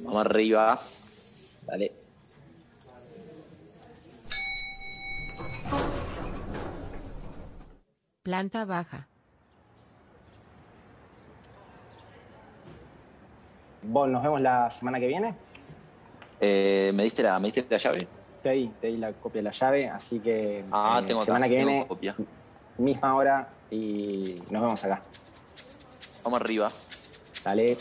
Vamos 0.03 0.25
arriba. 0.25 0.81
Dale. 1.67 1.91
Planta 8.23 8.65
baja. 8.65 9.07
Vos, 13.83 14.07
nos 14.07 14.21
vemos 14.21 14.41
la 14.41 14.69
semana 14.69 14.99
que 14.99 15.07
viene. 15.07 15.35
Eh, 16.41 16.91
¿me, 16.93 17.03
diste 17.03 17.21
la, 17.23 17.39
¿Me 17.39 17.51
diste 17.51 17.65
la 17.69 17.77
llave? 17.77 18.07
Te 18.41 18.49
di, 18.51 18.67
te 18.81 18.87
di 18.87 18.97
la 18.97 19.13
copia 19.13 19.39
de 19.39 19.43
la 19.43 19.51
llave, 19.51 19.87
así 19.87 20.19
que 20.19 20.65
Ah, 20.71 20.99
eh, 21.03 21.07
tengo 21.07 21.19
acá, 21.19 21.25
semana 21.25 21.47
que 21.47 21.55
tengo 21.57 21.69
viene, 21.69 21.87
copia. 21.87 22.15
misma 22.79 23.15
hora 23.15 23.47
y 23.69 24.41
nos 24.49 24.61
vemos 24.63 24.83
acá. 24.83 25.01
Vamos 26.23 26.41
arriba. 26.41 26.71
Dale. 27.45 27.77